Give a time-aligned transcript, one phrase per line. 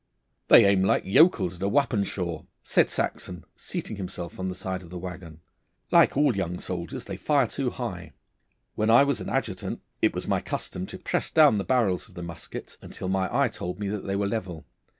[0.47, 4.89] 'They aim like yokels at a Wappenschaw,' said Saxon, seating himself on the side of
[4.89, 5.41] the waggon.
[5.91, 8.13] 'Like all young soldiers they fire too high.
[8.73, 12.15] When I was an adjutant it was my custom to press down the barrels of
[12.15, 14.65] the muskets until my eye told me that they were level.